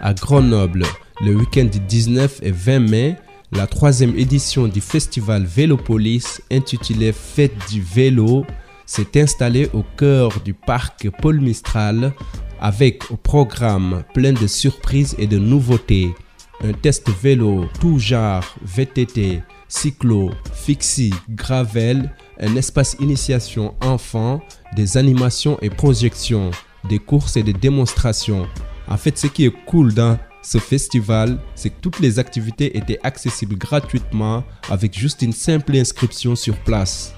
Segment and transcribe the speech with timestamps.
[0.00, 0.84] À Grenoble,
[1.20, 3.16] le week-end du 19 et 20 mai,
[3.52, 8.44] la troisième édition du festival Vélopolis intitulé Fête du vélo
[8.86, 12.12] s'est installée au cœur du parc Paul Mistral
[12.60, 16.14] avec au programme plein de surprises et de nouveautés.
[16.62, 24.40] Un test vélo tout genre, VTT, cyclo, fixie, gravel, un espace initiation enfant,
[24.74, 26.50] des animations et projections,
[26.84, 28.46] des courses et des démonstrations.
[28.88, 33.00] En fait, ce qui est cool dans ce festival, c'est que toutes les activités étaient
[33.02, 37.12] accessibles gratuitement avec juste une simple inscription sur place.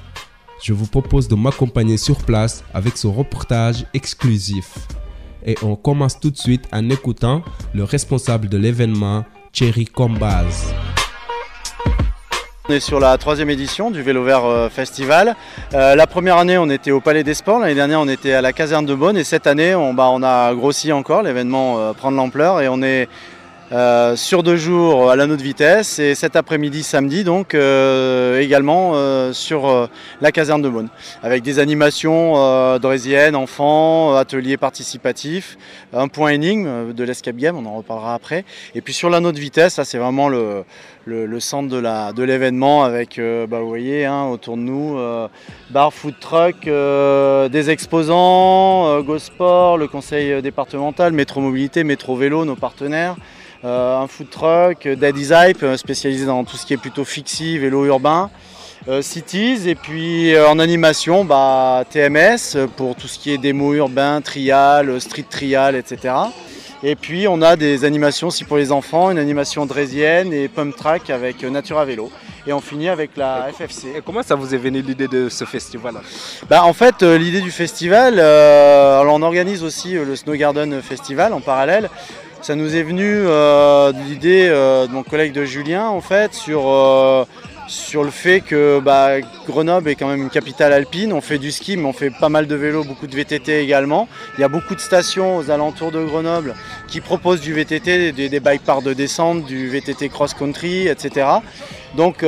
[0.63, 4.89] Je vous propose de m'accompagner sur place avec ce reportage exclusif.
[5.45, 7.43] Et on commence tout de suite en écoutant
[7.75, 10.73] le responsable de l'événement, Thierry Combaz.
[12.71, 15.37] On est sur la troisième édition du Vélo Vert euh, Festival.
[15.73, 17.61] Euh, la première année, on était au Palais des Sports.
[17.61, 19.17] L'année dernière, on était à la caserne de Beaune.
[19.17, 21.23] Et cette année, on, bah, a grossi encore.
[21.23, 23.09] L'événement euh, prend de l'ampleur et on est
[23.71, 28.93] euh, sur deux jours à l'anneau de vitesse et cet après-midi samedi donc euh, également
[28.95, 29.91] euh, sur
[30.23, 30.89] la caserne de Beaune
[31.23, 35.59] avec des animations drésiennes, enfants, ateliers participatifs,
[35.93, 38.45] un point énigme de l'escape game, on en reparlera après.
[38.75, 40.65] Et puis sur l'anneau de vitesse, ça c'est vraiment le,
[41.41, 44.99] centre de l'événement avec, bah, vous voyez, hein, autour de nous,
[45.71, 52.57] bar, food truck, des exposants, Go Sport, le conseil départemental, Métro Mobilité, Métro Vélo, nos
[52.57, 53.17] partenaires.
[53.65, 57.59] Euh, un food truck, Daddy's Hype, euh, spécialisé dans tout ce qui est plutôt fixie,
[57.59, 58.31] vélo urbain.
[58.87, 64.21] Euh, cities et puis en animation bah, TMS pour tout ce qui est démo urbain,
[64.21, 66.15] trial, street trial, etc.
[66.85, 70.77] Et puis on a des animations aussi pour les enfants, une animation drésienne et pump
[70.77, 72.13] track avec Natura Vélo.
[72.47, 73.89] Et on finit avec la FFC.
[73.97, 75.97] Et comment ça vous est venu l'idée de ce festival
[76.49, 81.91] bah, En fait, l'idée du festival, on organise aussi le Snow Garden Festival en parallèle.
[82.41, 86.33] Ça nous est venu euh, de l'idée euh, de mon collègue de Julien en fait
[86.35, 87.25] sur, euh,
[87.67, 91.13] sur le fait que bah, Grenoble est quand même une capitale alpine.
[91.13, 94.09] On fait du ski mais on fait pas mal de vélo, beaucoup de VTT également.
[94.39, 96.55] Il y a beaucoup de stations aux alentours de Grenoble
[96.87, 101.27] qui proposent du VTT, des, des bike parts de descente, du VTT cross-country, etc.
[101.97, 102.25] Donc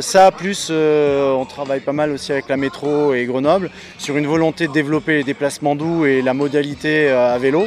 [0.00, 4.68] ça, plus on travaille pas mal aussi avec la métro et Grenoble sur une volonté
[4.68, 7.66] de développer les déplacements doux et la modalité à vélo.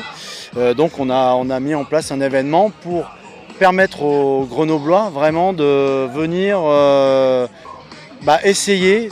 [0.58, 3.06] Euh, donc on a, mis en place un événement pour
[3.60, 7.48] permettre aux Grenoblois vraiment de venir euh,
[8.24, 9.12] bah, essayer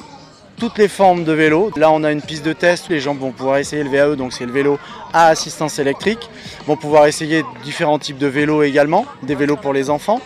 [0.57, 1.71] toutes les formes de vélo.
[1.75, 2.89] Là, on a une piste de test.
[2.89, 4.79] Les gens vont pouvoir essayer le VAE, donc c'est le vélo
[5.13, 6.29] à assistance électrique.
[6.65, 10.19] Vont pouvoir essayer différents types de vélos également, des vélos pour les enfants.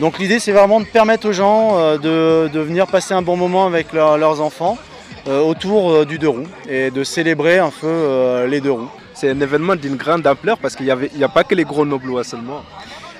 [0.00, 3.66] Donc l'idée, c'est vraiment de permettre aux gens euh, de, venir passer un bon moment
[3.66, 4.78] avec leurs enfants
[5.26, 9.76] autour du deux roues et de célébrer un peu les deux roues c'est un événement
[9.76, 12.62] d'une grande ampleur parce qu'il n'y a pas que les gros noblois seulement.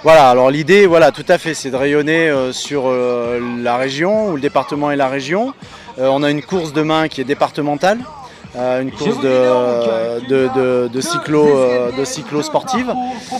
[0.02, 4.30] Voilà, alors l'idée, voilà, tout à fait, c'est de rayonner euh, sur euh, la région,
[4.30, 5.54] ou le département et la région.
[6.00, 8.00] Euh, on a une course demain qui est départementale,
[8.54, 11.46] une course de, de, cyclo,
[11.98, 12.92] de cyclo sportive.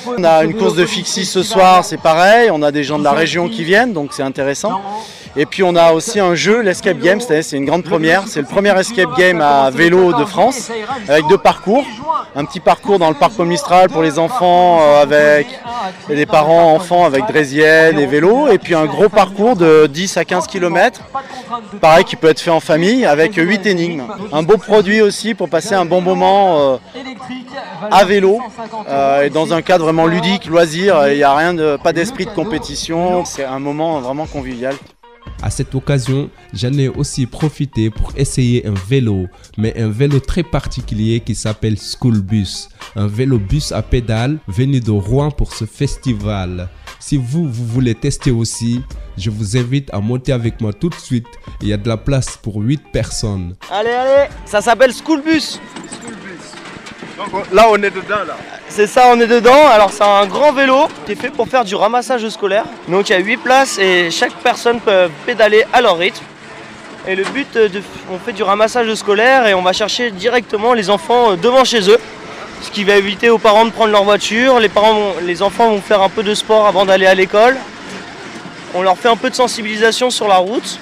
[0.07, 3.05] On a une course de fixie ce soir, c'est pareil, on a des gens de
[3.05, 4.81] la région qui viennent, donc c'est intéressant.
[5.35, 8.25] Et puis on a aussi un jeu, l'escape game, c'est une grande première.
[8.27, 10.71] C'est le premier escape game à vélo de France,
[11.09, 11.85] avec deux parcours.
[12.35, 15.47] Un petit parcours dans le parc Mistral pour les enfants euh, avec
[16.09, 18.49] des parents enfants avec draisienne et vélo.
[18.49, 21.01] Et puis un gros parcours de 10 à 15 km,
[21.81, 24.05] pareil qui peut être fait en famille avec 8 énigmes.
[24.33, 26.77] Un beau produit aussi pour passer un bon moment euh,
[27.91, 28.41] à vélo
[28.89, 31.09] euh, et dans un cadre vraiment ludique, loisir.
[31.09, 33.25] Il n'y a rien de, pas d'esprit de compétition.
[33.25, 34.75] C'est un moment vraiment convivial.
[35.41, 39.27] À cette occasion, j'en ai aussi profité pour essayer un vélo,
[39.57, 44.81] mais un vélo très particulier qui s'appelle School Bus, un vélo bus à pédales venu
[44.81, 46.69] de Rouen pour ce festival.
[47.01, 48.83] Si vous, vous voulez tester aussi,
[49.19, 51.27] je vous invite à monter avec moi tout de suite.
[51.61, 53.57] Il y a de la place pour 8 personnes.
[53.71, 55.61] Allez, allez, ça s'appelle School Bus.
[57.53, 58.37] Là, on est dedans, là.
[58.69, 59.69] C'est ça, on est dedans.
[59.71, 62.65] Alors, c'est un grand vélo qui est fait pour faire du ramassage scolaire.
[62.89, 66.25] Donc, il y a 8 places et chaque personne peut pédaler à leur rythme.
[67.07, 67.59] Et le but,
[68.11, 71.91] on fait du ramassage scolaire et on va chercher directement les enfants euh, devant chez
[71.91, 71.99] eux.
[72.63, 74.61] Ce qui va éviter aux parents de prendre leur voiture.
[74.61, 77.57] Les enfants vont faire un peu de sport avant d'aller à l'école.
[78.75, 80.79] On leur fait un peu de sensibilisation sur la route.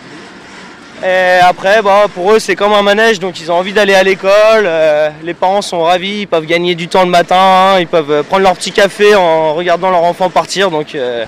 [1.02, 4.02] Et après, bah, pour eux, c'est comme un manège, donc ils ont envie d'aller à
[4.02, 4.64] l'école.
[4.66, 8.22] Euh, les parents sont ravis, ils peuvent gagner du temps le matin, ils peuvent euh,
[8.22, 10.70] prendre leur petit café en regardant leur enfant partir.
[10.70, 11.24] Donc euh,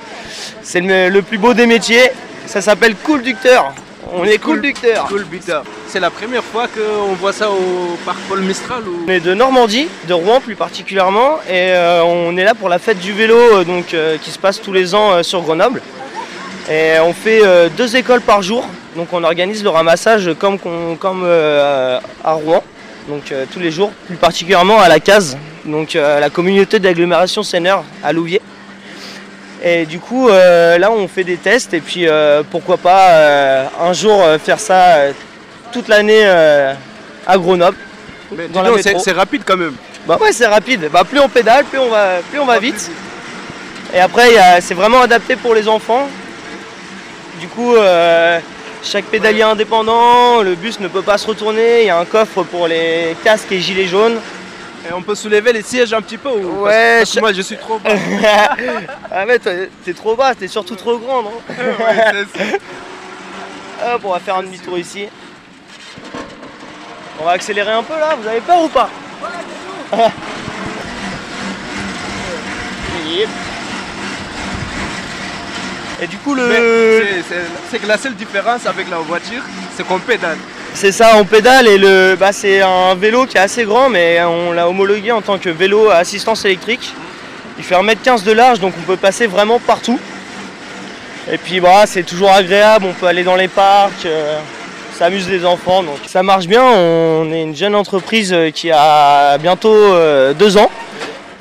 [0.63, 2.11] c'est le, plus beau des métiers.
[2.47, 3.73] Ça s'appelle conducteur.
[4.15, 5.09] On est conducteur.
[5.89, 9.05] C'est la première fois qu'on voit ça au parc Paul Mistral ou...
[9.07, 12.79] On est de Normandie, de Rouen plus particulièrement, et euh, on est là pour la
[12.79, 15.81] fête du vélo donc, qui se passe tous les ans sur Grenoble.
[16.71, 18.65] Et on fait euh, deux écoles par jour,
[18.95, 20.59] donc on organise le ramassage comme,
[21.25, 22.63] euh, à Rouen,
[23.09, 27.85] donc euh, tous les jours, plus particulièrement à la case, donc la communauté d'agglomération Seigneur
[28.03, 28.43] à Louviers.
[29.65, 32.07] Et du coup, là, on fait des tests et puis
[32.51, 34.97] pourquoi pas un jour faire ça
[35.71, 37.77] toute l'année à Grenoble.
[38.99, 39.75] C'est rapide quand même.
[40.05, 40.89] Bah ouais, c'est rapide.
[40.93, 42.91] Bah plus on pédale, plus on va, plus on va vite.
[43.95, 46.09] Et après, c'est vraiment adapté pour les enfants.
[47.43, 48.39] Du coup, euh,
[48.85, 51.81] chaque pédalier indépendant, le bus ne peut pas se retourner.
[51.81, 54.21] Il y a un coffre pour les casques et gilets jaunes.
[54.89, 56.63] Et on peut soulever les sièges un petit peu ou...
[56.63, 57.91] Ouais, Parce que cha- moi je suis trop bas.
[59.11, 62.45] ah mais t'es trop bas, t'es surtout trop grand, non Ouais, ça.
[63.95, 65.09] Hop, on va faire un demi-tour ici.
[67.21, 68.89] On va accélérer un peu là, vous avez peur ou pas?
[73.09, 73.29] Yep.
[76.03, 76.43] Et du coup le...
[77.71, 79.43] c'est- que la seule différence avec la voiture,
[79.77, 80.37] c'est qu'on pédale.
[80.75, 84.21] C'est ça, on pédale et le, bah, c'est un vélo qui est assez grand mais
[84.25, 86.93] on l'a homologué en tant que vélo à assistance électrique.
[87.59, 89.99] Il fait 1m15 de large donc on peut passer vraiment partout.
[91.31, 94.39] Et puis bah, c'est toujours agréable, on peut aller dans les parcs, euh,
[94.99, 96.65] ça amuse les enfants donc ça marche bien.
[96.65, 100.71] On est une jeune entreprise euh, qui a bientôt euh, deux ans.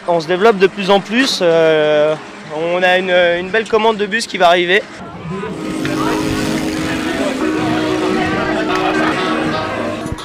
[0.08, 1.40] On se développe de plus en plus.
[1.42, 2.14] euh,
[2.56, 4.82] on a une, une belle commande de bus qui va arriver.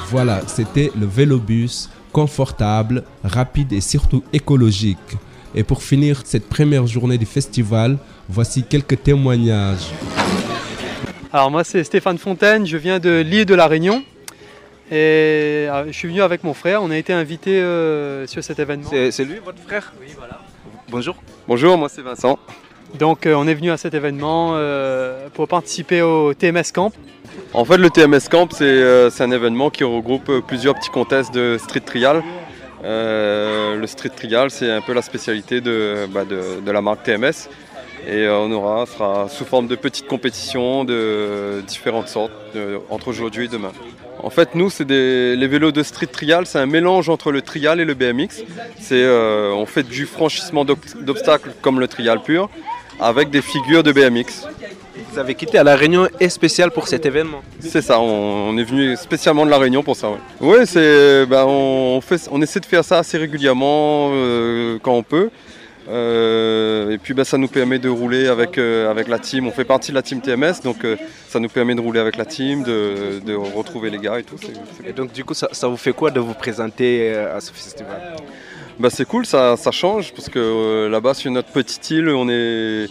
[0.08, 4.98] Voilà, c'était le vélobus confortable, rapide et surtout écologique.
[5.54, 9.90] Et pour finir cette première journée du festival, voici quelques témoignages.
[11.32, 14.02] Alors moi c'est Stéphane Fontaine, je viens de l'île de la Réunion
[14.90, 18.58] et euh, je suis venu avec mon frère, on a été invité euh, sur cet
[18.58, 18.88] événement.
[18.88, 19.92] C'est c'est lui votre frère?
[20.00, 20.25] Oui, voilà.
[20.88, 21.16] Bonjour.
[21.48, 22.38] Bonjour, moi c'est Vincent.
[22.94, 26.92] Donc euh, on est venu à cet événement euh, pour participer au TMS Camp.
[27.52, 31.34] En fait, le TMS Camp, c'est euh, c'est un événement qui regroupe plusieurs petits contests
[31.34, 32.22] de street trial.
[32.82, 37.48] Le street trial, c'est un peu la spécialité de, bah, de, de la marque TMS.
[38.06, 42.30] Et on aura, sera sous forme de petites compétitions de différentes sortes
[42.88, 43.72] entre aujourd'hui et demain.
[44.22, 47.42] En fait, nous, c'est des, les vélos de street trial, c'est un mélange entre le
[47.42, 48.42] trial et le BMX.
[48.80, 52.48] C'est, euh, on fait du franchissement d'ob- d'obstacles comme le trial pur,
[52.98, 54.46] avec des figures de BMX.
[55.12, 57.42] Vous avez quitté à La Réunion et spécial pour cet événement.
[57.60, 60.08] C'est ça, on, on est venu spécialement de la Réunion pour ça.
[60.40, 65.02] Oui, ouais, c'est, on, fait, on essaie de faire ça assez régulièrement euh, quand on
[65.02, 65.30] peut.
[65.88, 69.46] Euh, et puis ben, ça nous permet de rouler avec, euh, avec la team.
[69.46, 70.96] On fait partie de la team TMS, donc euh,
[71.28, 74.36] ça nous permet de rouler avec la team, de, de retrouver les gars et tout.
[74.84, 78.16] Et donc du coup, ça, ça vous fait quoi de vous présenter à ce festival?
[78.78, 82.88] Ben, c'est cool, ça, ça change parce que là-bas sur notre petite île, on est,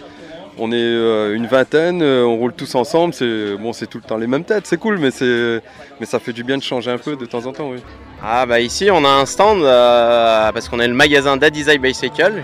[0.58, 3.14] on est une vingtaine, on roule tous ensemble.
[3.14, 5.10] C'est, bon, c'est tout le temps les mêmes têtes, c'est cool, mais,
[6.00, 7.70] mais ça fait du bien de changer un peu de temps en temps.
[7.70, 7.82] Oui.
[8.24, 12.44] Ah bah ici on a un stand euh, parce qu'on est le magasin d'Adizai Bicycle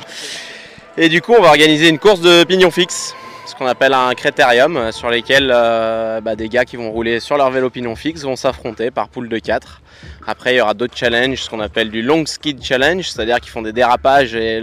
[0.97, 3.15] et du coup on va organiser une course de pignon fixe,
[3.45, 7.19] ce qu'on appelle un critérium euh, sur lesquels euh, bah, des gars qui vont rouler
[7.19, 9.81] sur leur vélo pignon fixe vont s'affronter par poule de 4.
[10.27, 13.51] Après il y aura d'autres challenges, ce qu'on appelle du long skid challenge, c'est-à-dire qu'ils
[13.51, 14.61] font des dérapages et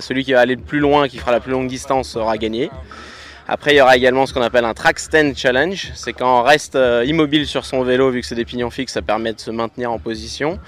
[0.00, 2.70] celui qui va aller le plus loin, qui fera la plus longue distance sera gagné.
[3.52, 5.90] Après, il y aura également ce qu'on appelle un track stand challenge.
[5.96, 8.92] C'est quand on reste euh, immobile sur son vélo, vu que c'est des pignons fixes,
[8.92, 10.60] ça permet de se maintenir en position.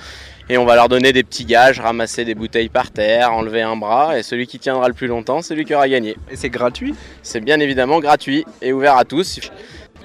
[0.48, 3.76] Et on va leur donner des petits gages, ramasser des bouteilles par terre, enlever un
[3.76, 4.18] bras.
[4.18, 6.16] Et celui qui tiendra le plus longtemps, c'est lui qui aura gagné.
[6.28, 6.92] Et c'est gratuit?
[7.22, 9.38] C'est bien évidemment gratuit et ouvert à tous.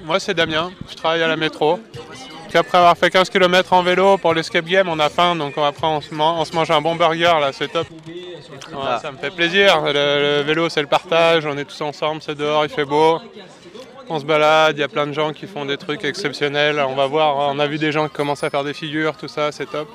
[0.04, 1.80] Moi c'est Damien, je travaille à la métro.
[2.54, 5.86] Après avoir fait 15 km en vélo pour l'escape game, on a faim, donc après
[5.86, 7.86] on se, on se mange un bon burger là, c'est top.
[9.02, 12.64] Ça me fait plaisir, le, vélo c'est le partage, on est tous ensemble, c'est dehors,
[12.64, 13.20] il fait beau.
[14.08, 16.94] On se balade, il y a plein de gens qui font des trucs exceptionnels, on
[16.94, 19.52] va voir, on a vu des gens qui commencent à faire des figures, tout ça,
[19.52, 19.88] c'est top.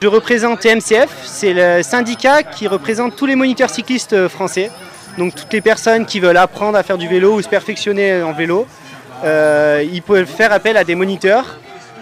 [0.00, 4.70] Je représente TMCF, c'est le syndicat qui représente tous les moniteurs cyclistes euh, français.
[5.18, 8.32] Donc toutes les personnes qui veulent apprendre à faire du vélo ou se perfectionner en
[8.32, 8.68] vélo,
[9.24, 11.58] euh, ils peuvent faire appel à des moniteurs.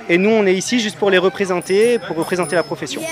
[0.08, 3.02] Et nous, on est ici juste pour les représenter, pour représenter la profession.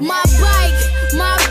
[0.00, 1.43] My bike.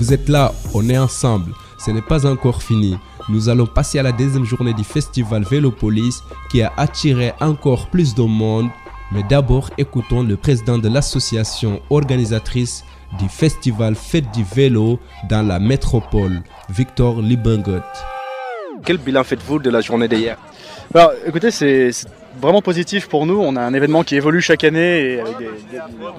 [0.00, 1.52] Vous êtes là, on est ensemble.
[1.76, 2.96] Ce n'est pas encore fini.
[3.28, 8.14] Nous allons passer à la deuxième journée du festival Vélopolis qui a attiré encore plus
[8.14, 8.70] de monde.
[9.12, 12.82] Mais d'abord, écoutons le président de l'association organisatrice
[13.18, 16.40] du festival Fête du Vélo dans la métropole,
[16.70, 17.82] Victor Libengot
[18.90, 20.36] quel bilan faites-vous de la journée d'hier
[20.92, 21.92] bah, écoutez, c'est
[22.40, 23.40] vraiment positif pour nous.
[23.40, 25.48] On a un événement qui évolue chaque année et avec des,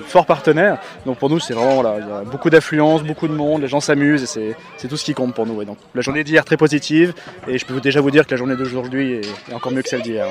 [0.06, 0.78] forts partenaires.
[1.06, 1.84] Donc pour nous, c'est vraiment
[2.24, 5.46] beaucoup d'affluence, beaucoup de monde, les gens s'amusent et c'est tout ce qui compte pour
[5.46, 5.62] nous.
[5.66, 7.14] Donc la journée d'hier est très positive
[7.46, 10.04] et je peux déjà vous dire que la journée d'aujourd'hui est, encore mieux que celle
[10.04, 10.28] d'hier.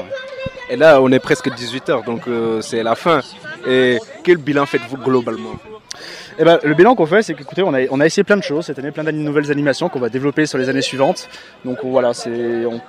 [0.70, 3.20] Et là, on est presque 18h, donc euh, c'est la fin.
[3.68, 5.56] Et quel bilan faites-vous globalement?
[6.42, 8.78] Eh ben, le bilan qu'on fait, c'est qu'écoutez, on a, essayé plein de choses cette
[8.78, 11.28] année, plein de nouvelles animations qu'on va développer sur les années suivantes.
[11.66, 12.80] Donc voilà, on,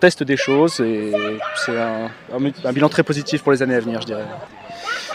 [0.00, 1.12] teste des choses et
[1.64, 4.24] c'est un, bilan très positif pour les années à venir, je dirais.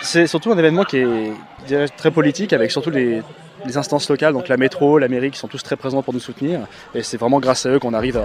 [0.01, 3.21] C'est surtout un événement qui est très politique, avec surtout les,
[3.75, 6.61] instances locales, donc la métro, la mairie, qui sont tous très présents pour nous soutenir.
[6.95, 8.17] Et c'est vraiment grâce à eux qu'on arrive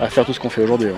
[0.00, 0.88] à, faire tout ce qu'on fait aujourd'hui.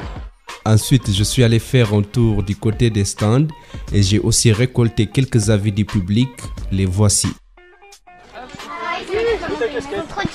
[0.65, 3.49] Ensuite, je suis allé faire un tour du côté des stands
[3.93, 6.31] et j'ai aussi récolté quelques avis du public.
[6.73, 7.29] Les voici.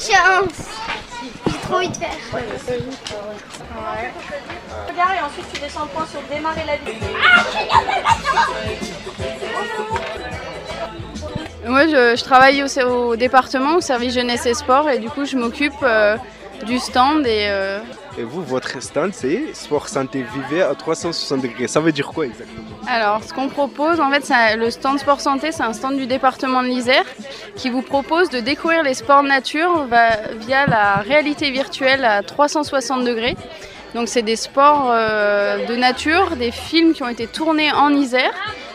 [0.01, 0.67] Chance.
[1.45, 2.09] J'ai trop envie de faire.
[4.89, 6.97] Regarde et ensuite tu descends le point sur démarrer la vie.
[11.67, 15.25] Moi, je, je travaille au, au département, au service jeunesse et sport, et du coup,
[15.25, 16.17] je m'occupe euh,
[16.65, 17.79] du stand et euh,
[18.17, 21.67] Et vous, votre stand, c'est sport santé vivez à 360 degrés.
[21.67, 22.70] Ça veut dire quoi exactement?
[22.87, 26.07] Alors, ce qu'on propose, en fait, c'est le stand sport santé, c'est un stand du
[26.07, 27.05] département de l'Isère
[27.55, 29.87] qui vous propose de découvrir les sports nature
[30.39, 33.35] via la réalité virtuelle à 360 degrés.
[33.93, 38.33] Donc, c'est des sports euh, de nature, des films qui ont été tournés en Isère.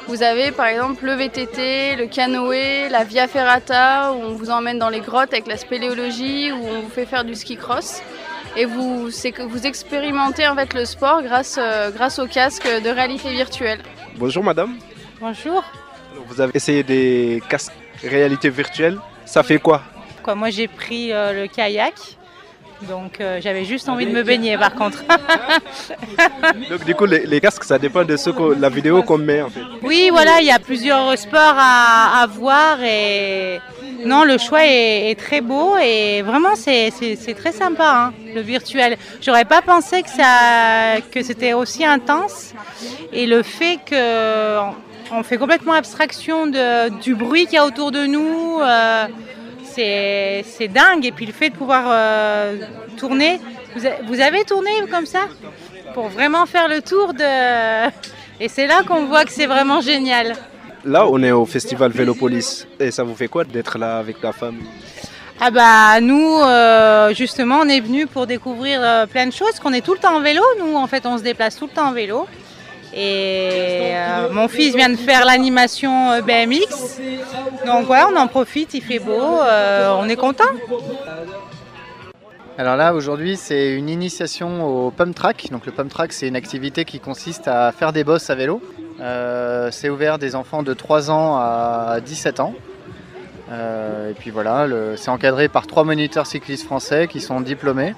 [0.09, 4.79] Vous avez par exemple le VTT, le canoë, la Via Ferrata, où on vous emmène
[4.79, 8.03] dans les grottes avec la spéléologie, où on vous fait faire du ski cross.
[8.57, 13.31] Et vous, vous expérimentez en fait le sport grâce, euh, grâce au casque de réalité
[13.31, 13.81] virtuelle.
[14.19, 14.77] Bonjour madame.
[15.21, 15.63] Bonjour.
[16.29, 18.99] Vous avez essayé des casques réalité virtuelle.
[19.25, 19.83] Ça fait quoi?
[20.23, 21.95] Quoi, moi j'ai pris euh, le kayak,
[22.89, 25.05] donc euh, j'avais juste envie de me baigner par contre.
[26.71, 29.41] Donc du coup, les, les casques, ça dépend de ce que la vidéo qu'on met
[29.43, 29.61] en fait.
[29.83, 33.61] oui, voilà, il y a plusieurs sports à, à voir et
[34.07, 36.91] non, le choix est, très beau et vraiment c'est
[37.37, 38.97] très sympa hein, le virtuel.
[39.21, 42.55] J'aurais pas pensé que ça que c'était aussi intense
[43.13, 44.61] et le fait que
[45.13, 48.61] on fait complètement abstraction de, du bruit qu'il y a autour de nous.
[48.61, 49.07] euh,
[49.77, 51.05] c'est dingue.
[51.05, 52.57] Et puis le fait de pouvoir euh,
[52.97, 53.41] tourner.
[53.75, 55.27] Vous, vous avez tourné comme ça?
[55.95, 57.89] Pour vraiment faire le tour de.
[58.41, 60.37] Et c'est là qu'on voit que c'est vraiment génial.
[60.87, 62.65] Là, on est au festival Vélopolis.
[62.79, 64.69] Et ça vous fait quoi d'être là avec la famille
[65.41, 69.73] Ah bah nous, euh, justement, on est venu pour découvrir euh, plein de choses, qu'on
[69.73, 70.43] est tout le temps en vélo.
[70.61, 72.29] Nous, en fait, on se déplace tout le temps en vélo.
[72.95, 77.01] Et euh, mon fils vient de faire l'animation BMX.
[77.67, 80.45] Donc voilà, on en profite, il fait beau, euh, on est content.
[82.59, 85.49] Alors là, aujourd'hui, c'est une initiation au pump track.
[85.51, 88.63] Donc le pump track, c'est une activité qui consiste à faire des bosses à vélo.
[89.01, 92.55] Euh, c'est ouvert des enfants de 3 ans à 17 ans.
[93.51, 97.95] Euh, et puis voilà, c'est encadré par trois moniteurs cyclistes français qui sont diplômés.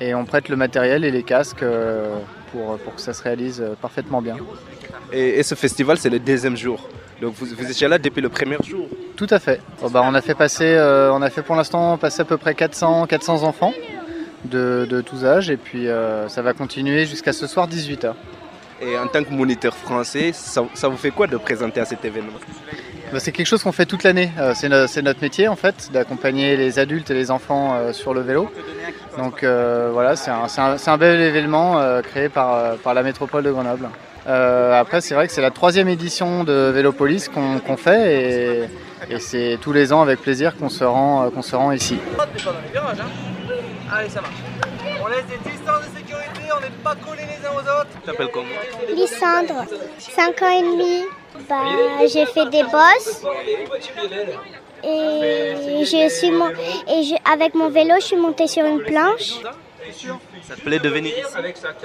[0.00, 2.16] Et on prête le matériel et les casques euh,
[2.50, 4.36] pour, pour que ça se réalise parfaitement bien.
[5.12, 6.88] et, et ce festival, c'est le deuxième jour.
[7.20, 8.88] Donc vous, vous étiez là depuis le premier jour.
[9.16, 9.60] Tout à fait.
[9.80, 12.36] Bon, bah, on a fait passer, euh, on a fait pour l'instant passer à peu
[12.36, 13.72] près 400, 400 enfants
[14.44, 18.14] de, de tous âges et puis euh, ça va continuer jusqu'à ce soir 18h.
[18.80, 22.04] Et en tant que moniteur français, ça, ça vous fait quoi de présenter à cet
[22.04, 22.38] événement
[23.12, 24.30] Bah, c'est quelque chose qu'on fait toute l'année.
[24.38, 27.92] Euh, c'est, no- c'est notre métier en fait, d'accompagner les adultes et les enfants euh,
[27.92, 28.50] sur le vélo.
[29.16, 32.74] Donc euh, voilà, c'est un, c'est un- c'est un bel événement euh, créé par, euh,
[32.82, 33.88] par la métropole de Grenoble.
[34.26, 38.68] Euh, après, c'est vrai que c'est la troisième édition de Vélopolis qu'on, qu'on fait
[39.10, 41.70] et, et c'est tous les ans avec plaisir qu'on se rend, euh, qu'on se rend
[41.72, 41.98] ici.
[43.92, 44.34] Allez, ça marche.
[45.02, 47.93] On laisse des distances de sécurité, on n'est pas collés les uns aux autres.
[48.04, 48.46] Tu t'appelles comment
[48.94, 49.64] Lysandre,
[49.98, 51.04] 5 ans et demi.
[51.48, 51.62] Bah,
[52.06, 53.22] j'ai fait des bosses.
[54.82, 59.32] Et, je suis mon- et je- avec mon vélo, je suis montée sur une planche.
[60.46, 61.24] Ça te plaît de venir ici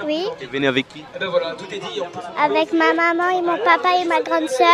[0.04, 1.04] Oui, Et venir avec qui
[2.38, 4.66] avec ma maman et mon papa et ma grande sœur.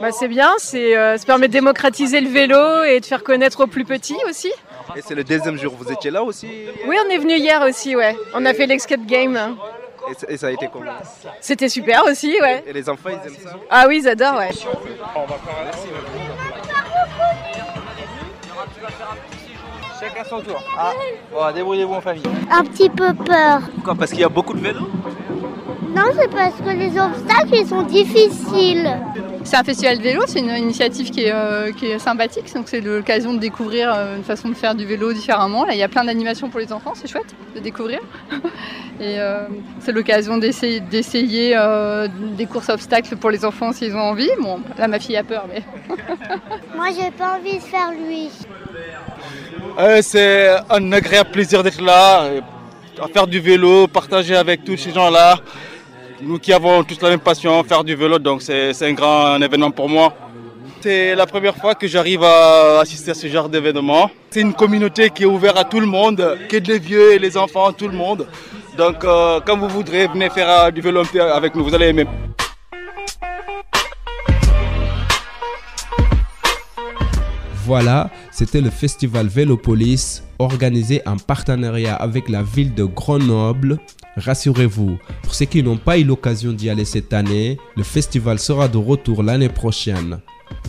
[0.00, 3.62] Bah, c'est bien, c'est, euh, ça permet de démocratiser le vélo et de faire connaître
[3.64, 4.52] aux plus petits aussi.
[4.96, 6.48] Et c'est le deuxième jour, vous étiez là aussi?
[6.86, 8.16] Oui, on est venu hier aussi, ouais.
[8.34, 9.56] On a fait l'escape game.
[10.12, 10.92] Et, ça- et ça a été comment
[11.40, 12.62] C'était super aussi, ouais.
[12.66, 14.50] Et les enfants, ils aiment ça Ah oui, ils adorent, ouais.
[20.00, 20.60] Chacun son tour.
[20.76, 20.92] Ah,
[21.32, 22.22] bon, débrouillez-vous en famille.
[22.50, 23.60] Un petit peu peur.
[23.74, 23.94] Pourquoi?
[23.94, 24.88] Parce qu'il y a beaucoup de vélos?
[25.88, 28.88] Non, c'est parce que les obstacles, ils sont difficiles.
[29.44, 32.68] C'est un festival de vélo, c'est une initiative qui est, euh, qui est sympathique, donc
[32.68, 35.64] c'est l'occasion de découvrir euh, une façon de faire du vélo différemment.
[35.64, 37.98] Là, il y a plein d'animations pour les enfants, c'est chouette de découvrir.
[39.00, 39.46] Et euh,
[39.80, 44.30] c'est l'occasion d'essayer d'essayer, euh, des courses obstacles pour les enfants s'ils ont envie.
[44.40, 45.62] Bon, là ma fille a peur, mais
[46.76, 48.30] Moi, j'ai pas envie de faire lui.
[49.78, 52.28] Euh, c'est un agréable plaisir d'être là,
[53.02, 55.38] à faire du vélo, partager avec tous ces gens-là.
[56.24, 59.72] Nous qui avons tous la même passion, faire du vélo, donc c'est un grand événement
[59.72, 60.14] pour moi.
[60.80, 64.08] C'est la première fois que j'arrive à assister à ce genre d'événement.
[64.30, 67.18] C'est une communauté qui est ouverte à tout le monde, qui est les vieux et
[67.18, 68.28] les enfants, tout le monde.
[68.76, 71.02] Donc, euh, quand vous voudrez, venez faire euh, du vélo
[71.34, 72.06] avec nous, vous allez aimer.
[77.64, 83.78] Voilà, c'était le festival Vélopolis organisé en partenariat avec la ville de Grenoble.
[84.16, 88.68] Rassurez-vous, pour ceux qui n'ont pas eu l'occasion d'y aller cette année, le festival sera
[88.68, 90.20] de retour l'année prochaine.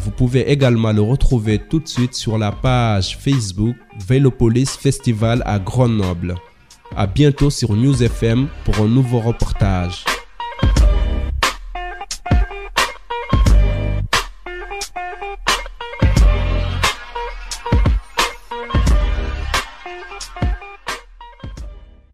[0.01, 3.75] Vous pouvez également le retrouver tout de suite sur la page Facebook
[4.07, 6.35] Vélopolis Festival à Grenoble.
[6.95, 10.05] A bientôt sur News FM pour un nouveau reportage.